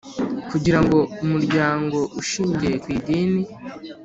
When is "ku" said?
2.83-2.87